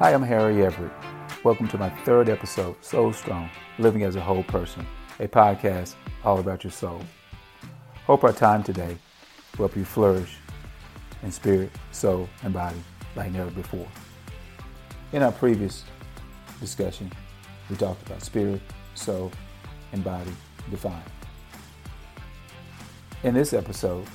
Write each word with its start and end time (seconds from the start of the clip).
Hi, 0.00 0.14
I'm 0.14 0.22
Harry 0.22 0.64
Everett. 0.64 0.92
Welcome 1.44 1.68
to 1.68 1.76
my 1.76 1.90
third 1.90 2.30
episode, 2.30 2.80
Soulstrong 2.80 3.50
Living 3.78 4.02
as 4.02 4.16
a 4.16 4.20
Whole 4.22 4.44
Person, 4.44 4.86
a 5.18 5.28
podcast 5.28 5.94
all 6.24 6.38
about 6.38 6.64
your 6.64 6.70
soul. 6.70 7.02
Hope 8.06 8.24
our 8.24 8.32
time 8.32 8.62
today 8.62 8.96
will 9.58 9.68
help 9.68 9.76
you 9.76 9.84
flourish 9.84 10.38
in 11.22 11.30
spirit, 11.30 11.70
soul, 11.92 12.30
and 12.42 12.54
body 12.54 12.82
like 13.14 13.30
never 13.30 13.50
before. 13.50 13.86
In 15.12 15.22
our 15.22 15.32
previous 15.32 15.84
discussion, 16.60 17.12
we 17.68 17.76
talked 17.76 18.00
about 18.06 18.22
spirit, 18.22 18.62
soul, 18.94 19.30
and 19.92 20.02
body 20.02 20.32
defined. 20.70 21.02
In 23.22 23.34
this 23.34 23.52
episode, 23.52 24.06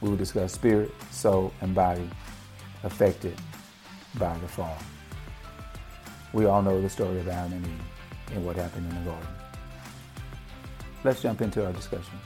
we 0.00 0.08
will 0.08 0.16
discuss 0.16 0.52
spirit, 0.52 0.90
soul, 1.12 1.54
and 1.60 1.76
body 1.76 2.10
affected 2.82 3.36
by 4.18 4.36
the 4.38 4.48
fall. 4.48 4.78
We 6.32 6.46
all 6.46 6.62
know 6.62 6.80
the 6.80 6.88
story 6.88 7.18
of 7.20 7.28
Adam 7.28 7.52
and 7.52 7.66
Eve 7.66 8.34
and 8.34 8.46
what 8.46 8.56
happened 8.56 8.90
in 8.90 9.04
the 9.04 9.10
garden. 9.10 9.28
Let's 11.04 11.20
jump 11.20 11.40
into 11.40 11.64
our 11.64 11.72
discussion. 11.72 12.18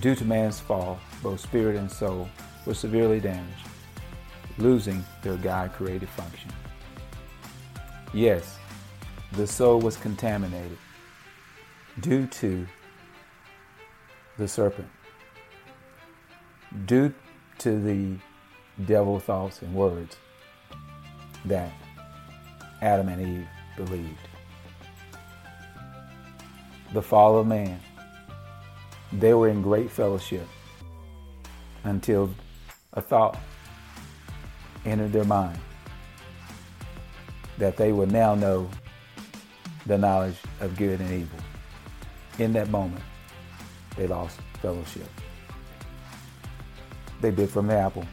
Due 0.00 0.14
to 0.14 0.24
man's 0.24 0.60
fall, 0.60 0.98
both 1.22 1.40
spirit 1.40 1.76
and 1.76 1.90
soul 1.90 2.28
were 2.66 2.74
severely 2.74 3.20
damaged, 3.20 3.66
losing 4.58 5.04
their 5.22 5.36
God 5.36 5.72
created 5.72 6.08
function. 6.08 6.50
Yes, 8.12 8.58
the 9.32 9.46
soul 9.46 9.80
was 9.80 9.96
contaminated 9.96 10.78
due 12.00 12.26
to 12.26 12.66
the 14.38 14.46
serpent, 14.46 14.88
due 16.86 17.14
to 17.58 17.80
the 17.80 18.16
devil 18.84 19.20
thoughts 19.20 19.62
and 19.62 19.74
words 19.74 20.16
that 21.44 21.72
Adam 22.80 23.08
and 23.08 23.20
Eve 23.20 23.48
believed. 23.76 24.18
The 26.92 27.02
fall 27.02 27.38
of 27.38 27.46
man, 27.46 27.80
they 29.12 29.34
were 29.34 29.48
in 29.48 29.62
great 29.62 29.90
fellowship 29.90 30.46
until 31.84 32.30
a 32.92 33.00
thought 33.00 33.38
entered 34.84 35.12
their 35.12 35.24
mind 35.24 35.58
that 37.58 37.76
they 37.76 37.92
would 37.92 38.10
now 38.10 38.34
know 38.34 38.68
the 39.86 39.98
knowledge 39.98 40.36
of 40.60 40.76
good 40.76 41.00
and 41.00 41.10
evil. 41.10 41.38
In 42.38 42.52
that 42.54 42.70
moment, 42.70 43.02
they 43.96 44.06
lost 44.06 44.40
fellowship. 44.60 45.08
They 47.20 47.30
bit 47.30 47.50
from 47.50 47.68
the 47.68 47.74
apple. 47.74 48.06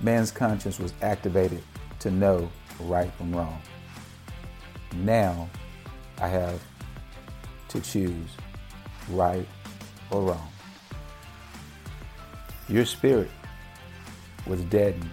Man's 0.00 0.30
conscience 0.30 0.78
was 0.78 0.94
activated 1.02 1.62
to 2.00 2.10
know 2.10 2.50
right 2.80 3.12
from 3.14 3.34
wrong. 3.34 3.60
Now 4.96 5.48
I 6.18 6.28
have 6.28 6.60
to 7.68 7.80
choose 7.80 8.28
right 9.10 9.46
or 10.10 10.22
wrong. 10.22 10.48
Your 12.68 12.84
spirit 12.84 13.30
was 14.46 14.62
deadened. 14.64 15.10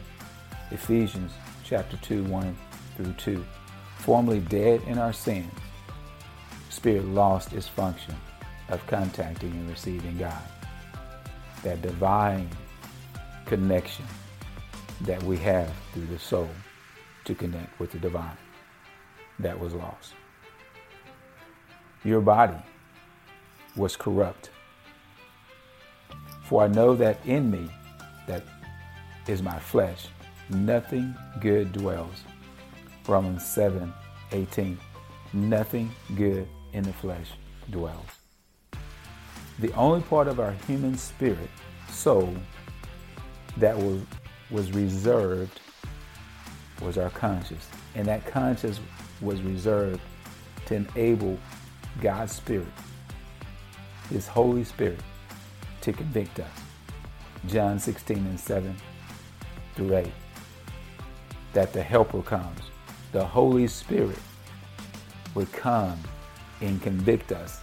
Ephesians 0.72 1.32
chapter 1.64 1.98
2, 1.98 2.24
1 2.26 2.58
through 2.96 3.14
2. 3.14 3.46
Formerly 4.00 4.40
dead 4.40 4.82
in 4.88 4.98
our 4.98 5.12
sins, 5.12 5.52
spirit 6.70 7.06
lost 7.06 7.52
its 7.52 7.68
function 7.68 8.16
of 8.70 8.86
contacting 8.88 9.52
and 9.52 9.70
receiving 9.70 10.18
God. 10.18 10.42
That 11.64 11.82
divine 11.82 12.50
connection 13.46 14.06
that 15.02 15.22
we 15.24 15.38
have 15.38 15.72
through 15.94 16.08
the 16.08 16.20
soul 16.20 16.50
to 17.26 17.36
connect 17.36 17.80
with 17.80 17.92
the 17.92 18.00
divine 18.00 18.38
that 19.40 19.60
was 19.60 19.74
lost. 19.74 20.14
Your 22.04 22.22
body 22.22 22.58
was 23.76 23.96
corrupt. 23.96 24.50
For 26.44 26.64
I 26.64 26.68
know 26.68 26.96
that 26.96 27.20
in 27.26 27.52
me, 27.52 27.70
that 28.28 28.44
is 29.28 29.42
my 29.42 29.60
flesh, 29.60 30.08
nothing 30.50 31.16
good 31.42 31.74
dwells. 31.74 32.24
Romans 33.08 33.46
7 33.46 33.94
18. 34.32 34.78
Nothing 35.34 35.92
good 36.16 36.48
in 36.74 36.84
the 36.84 36.94
flesh 36.94 37.32
dwells. 37.70 38.06
The 39.60 39.74
only 39.74 40.02
part 40.02 40.28
of 40.28 40.40
our 40.40 40.52
human 40.68 40.98
spirit, 40.98 41.50
soul, 41.90 42.36
that 43.58 43.78
was, 43.78 44.02
was 44.50 44.72
reserved 44.72 45.60
was 46.82 46.98
our 46.98 47.10
conscience. 47.10 47.68
And 47.96 48.06
that 48.08 48.26
conscience 48.26 48.80
was 49.22 49.42
reserved 49.42 50.02
to 50.68 50.76
enable 50.76 51.38
God's 52.02 52.34
Spirit, 52.34 52.68
His 54.10 54.28
Holy 54.28 54.64
Spirit, 54.64 55.00
to 55.82 55.94
convict 55.94 56.40
us. 56.40 56.52
John 57.48 57.80
16 57.80 58.18
and 58.18 58.40
7 58.40 58.76
through 59.76 59.98
8. 59.98 60.08
That 61.54 61.74
the 61.74 61.82
Helper 61.82 62.22
comes, 62.22 62.60
the 63.12 63.26
Holy 63.26 63.68
Spirit 63.68 64.20
would 65.34 65.52
come 65.52 65.98
and 66.62 66.82
convict 66.82 67.32
us 67.32 67.62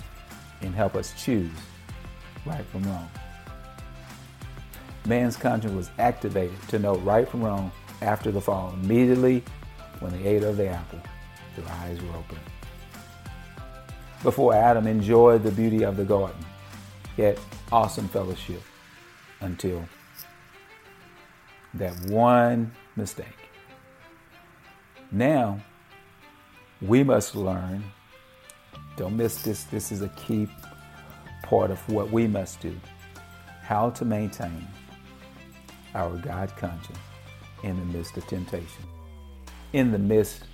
and 0.62 0.74
help 0.74 0.94
us 0.94 1.12
choose 1.22 1.50
right 2.46 2.64
from 2.66 2.82
wrong. 2.84 3.10
Man's 5.06 5.36
conscience 5.36 5.74
was 5.74 5.90
activated 5.98 6.56
to 6.68 6.78
know 6.78 6.96
right 6.96 7.28
from 7.28 7.42
wrong 7.42 7.70
after 8.00 8.30
the 8.30 8.40
fall. 8.40 8.72
Immediately 8.82 9.44
when 10.00 10.12
they 10.12 10.26
ate 10.26 10.42
of 10.42 10.56
the 10.56 10.68
apple, 10.68 11.00
their 11.56 11.68
eyes 11.80 12.00
were 12.00 12.16
open. 12.16 12.38
Before 14.22 14.54
Adam 14.54 14.86
enjoyed 14.86 15.42
the 15.42 15.50
beauty 15.50 15.82
of 15.84 15.98
the 15.98 16.04
garden, 16.04 16.42
yet 17.18 17.38
awesome 17.70 18.08
fellowship 18.08 18.62
until 19.40 19.86
that 21.74 21.94
one 22.06 22.72
mistake. 22.96 23.50
Now, 25.12 25.60
we 26.80 27.02
must 27.04 27.36
learn, 27.36 27.84
don't 28.96 29.16
miss 29.16 29.42
this, 29.42 29.64
this 29.64 29.92
is 29.92 30.00
a 30.00 30.08
key 30.10 30.48
part 31.42 31.70
of 31.70 31.86
what 31.90 32.10
we 32.10 32.26
must 32.26 32.60
do, 32.60 32.74
how 33.62 33.90
to 33.90 34.04
maintain 34.06 34.66
our 35.94 36.16
God 36.16 36.54
conscience 36.56 36.98
in 37.62 37.78
the 37.78 37.84
midst 37.96 38.16
of 38.16 38.26
temptation, 38.26 38.84
in 39.72 39.92
the 39.92 39.98
midst 39.98 40.44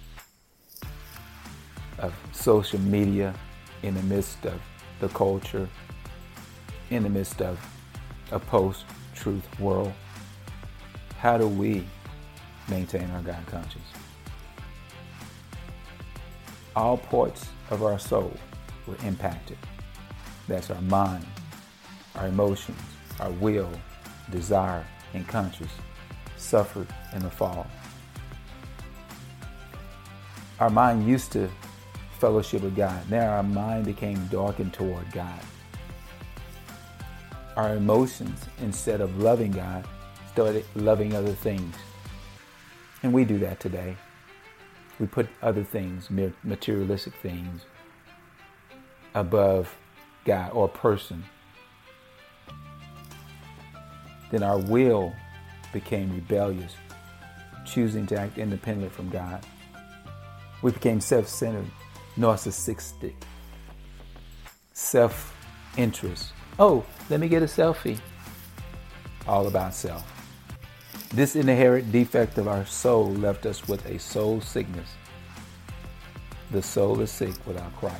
of 1.98 2.14
social 2.32 2.80
media, 2.80 3.34
in 3.82 3.94
the 3.94 4.02
midst 4.02 4.44
of 4.46 4.60
the 5.00 5.08
culture, 5.08 5.68
in 6.90 7.02
the 7.02 7.08
midst 7.08 7.40
of 7.40 7.58
a 8.32 8.38
post 8.38 8.84
truth 9.14 9.60
world. 9.60 9.92
How 11.18 11.36
do 11.36 11.46
we 11.48 11.84
maintain 12.68 13.10
our 13.10 13.22
God 13.22 13.44
conscience? 13.46 13.86
All 16.76 16.96
parts 16.96 17.48
of 17.70 17.82
our 17.82 17.98
soul 17.98 18.32
were 18.86 18.96
impacted. 19.04 19.58
That's 20.48 20.70
our 20.70 20.80
mind, 20.82 21.26
our 22.14 22.28
emotions, 22.28 22.80
our 23.18 23.30
will, 23.32 23.70
desire, 24.30 24.86
and 25.14 25.26
conscience 25.26 25.72
suffered 26.36 26.88
in 27.14 27.22
the 27.22 27.30
fall. 27.30 27.66
Our 30.58 30.70
mind 30.70 31.06
used 31.06 31.32
to 31.32 31.48
fellowship 32.18 32.62
with 32.62 32.76
God. 32.76 33.10
Now 33.10 33.30
our 33.30 33.42
mind 33.42 33.86
became 33.86 34.26
darkened 34.26 34.74
toward 34.74 35.10
God. 35.12 35.40
Our 37.56 37.76
emotions, 37.76 38.38
instead 38.60 39.00
of 39.00 39.18
loving 39.18 39.52
God, 39.52 39.86
started 40.32 40.64
loving 40.74 41.14
other 41.14 41.32
things. 41.32 41.74
And 43.02 43.12
we 43.12 43.24
do 43.24 43.38
that 43.38 43.58
today. 43.60 43.96
We 44.98 45.06
put 45.06 45.28
other 45.42 45.64
things, 45.64 46.10
materialistic 46.44 47.14
things, 47.22 47.62
above 49.14 49.74
God 50.24 50.52
or 50.52 50.68
person. 50.68 51.24
Then 54.30 54.42
our 54.42 54.58
will 54.58 55.14
became 55.72 56.12
rebellious, 56.12 56.74
choosing 57.64 58.06
to 58.08 58.18
act 58.18 58.38
independently 58.38 58.90
from 58.90 59.08
God. 59.10 59.44
We 60.62 60.72
became 60.72 61.00
self 61.00 61.28
centered, 61.28 61.70
narcissistic, 62.16 63.14
self 64.72 65.36
interest. 65.76 66.32
Oh, 66.58 66.84
let 67.08 67.20
me 67.20 67.28
get 67.28 67.42
a 67.42 67.46
selfie. 67.46 67.98
All 69.26 69.46
about 69.46 69.74
self. 69.74 70.04
This 71.12 71.34
inherent 71.34 71.90
defect 71.90 72.38
of 72.38 72.46
our 72.46 72.64
soul 72.66 73.10
left 73.10 73.46
us 73.46 73.66
with 73.66 73.84
a 73.86 73.98
soul 73.98 74.40
sickness. 74.40 74.88
The 76.52 76.62
soul 76.62 77.00
is 77.00 77.10
sick 77.10 77.34
without 77.46 77.74
Christ. 77.76 77.96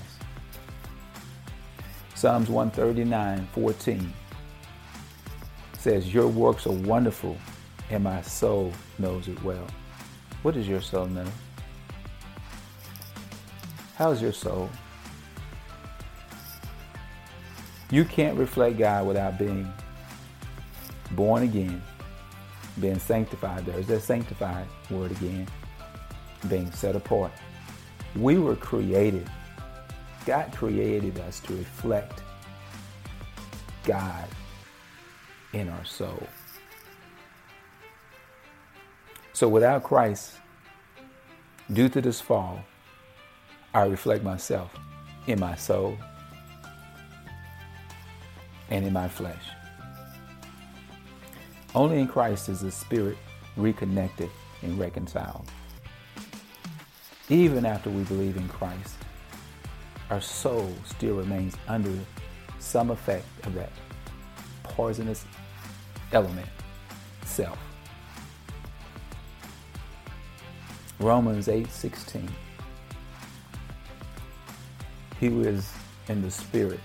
Psalms 2.15 2.49
139 2.51 3.49
14 3.53 4.13
says, 5.81 6.13
Your 6.13 6.29
works 6.29 6.67
are 6.67 6.73
wonderful 6.73 7.37
and 7.91 8.05
my 8.05 8.21
soul 8.23 8.73
knows 8.99 9.29
it 9.29 9.43
well. 9.43 9.67
What 10.43 10.55
does 10.55 10.69
your 10.69 10.83
soul 10.83 11.07
know? 11.07 11.27
How's 13.97 14.21
your 14.21 14.33
soul? 14.33 14.69
You 17.91 18.05
can't 18.05 18.39
reflect 18.39 18.79
God 18.79 19.07
without 19.07 19.39
being 19.39 19.71
born 21.13 21.43
again, 21.43 21.83
being 22.79 22.99
sanctified. 22.99 23.67
There's 23.67 23.87
that 23.89 24.03
sanctified 24.03 24.67
word 24.91 25.11
again, 25.13 25.49
being 26.49 26.71
set 26.73 26.95
apart. 26.95 27.33
We 28.17 28.39
were 28.39 28.57
created. 28.57 29.29
God 30.27 30.53
created 30.53 31.19
us 31.21 31.41
to 31.41 31.55
reflect 31.55 32.23
God 33.85 34.29
in 35.53 35.69
our 35.69 35.85
soul. 35.85 36.27
So 39.33 39.49
without 39.49 39.83
Christ, 39.83 40.35
due 41.73 41.89
to 41.89 42.01
this 42.01 42.21
fall, 42.21 42.65
I 43.73 43.85
reflect 43.85 44.25
myself 44.25 44.75
in 45.27 45.41
my 45.41 45.55
soul 45.55 45.97
and 48.69 48.87
in 48.87 48.93
my 48.93 49.09
flesh. 49.09 49.43
Only 51.75 52.01
in 52.01 52.09
Christ 52.09 52.49
is 52.49 52.61
the 52.61 52.71
spirit 52.71 53.17
reconnected 53.57 54.31
and 54.63 54.79
reconciled. 54.79 55.49
Even 57.29 57.65
after 57.65 57.91
we 57.91 58.03
believe 58.05 58.37
in 58.37 58.49
Christ, 58.49 58.97
our 60.11 60.21
soul 60.21 60.75
still 60.85 61.15
remains 61.15 61.57
under 61.69 61.93
some 62.59 62.91
effect 62.91 63.25
of 63.45 63.55
that 63.55 63.71
poisonous 64.65 65.25
element, 66.13 66.49
self. 67.25 67.59
Romans 70.99 71.49
8:16. 71.49 72.29
He 75.19 75.29
was 75.29 75.73
in 76.09 76.23
the 76.23 76.31
spirit. 76.31 76.81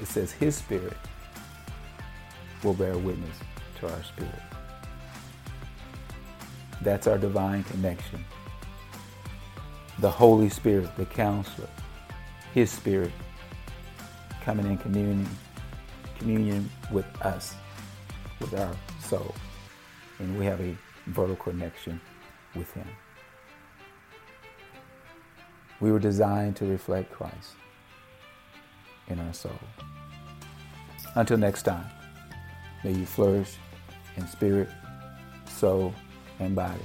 It 0.00 0.06
says 0.06 0.32
his 0.32 0.56
spirit 0.56 0.96
will 2.64 2.74
bear 2.74 2.96
witness 2.96 3.36
to 3.80 3.92
our 3.92 4.02
spirit. 4.02 4.42
That's 6.82 7.06
our 7.06 7.18
divine 7.18 7.64
connection. 7.64 8.24
The 10.00 10.10
Holy 10.10 10.48
Spirit, 10.48 10.96
the 10.96 11.04
counselor, 11.06 11.68
his 12.54 12.70
spirit 12.70 13.12
coming 14.44 14.66
in 14.66 14.78
communion, 14.78 15.28
communion 16.18 16.70
with 16.90 17.06
us, 17.22 17.54
with 18.42 18.54
our 18.54 18.76
soul. 19.00 19.34
And 20.18 20.38
we 20.38 20.44
have 20.44 20.60
a 20.60 20.76
vertical 21.06 21.52
connection 21.52 22.00
with 22.54 22.70
Him. 22.72 22.86
We 25.80 25.90
were 25.90 25.98
designed 25.98 26.56
to 26.56 26.66
reflect 26.66 27.12
Christ 27.12 27.54
in 29.08 29.18
our 29.18 29.32
soul. 29.32 29.58
Until 31.14 31.38
next 31.38 31.62
time, 31.62 31.86
may 32.84 32.92
you 32.92 33.06
flourish 33.06 33.56
in 34.16 34.26
spirit, 34.28 34.68
soul, 35.46 35.94
and 36.38 36.54
body. 36.54 36.80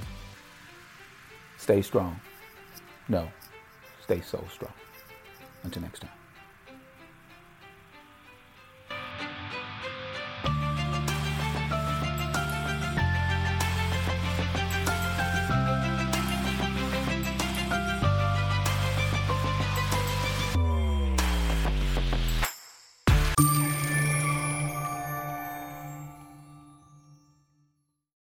Stay 1.58 1.82
strong. 1.82 2.18
No, 3.08 3.28
stay 4.02 4.20
so 4.20 4.44
strong. 4.52 4.72
Until 5.62 5.82
next 5.82 6.00
time. 6.00 6.10